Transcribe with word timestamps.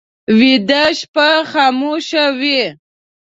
ویده 0.37 0.83
شپه 0.97 1.29
خاموشه 1.51 2.23
وي 2.39 2.61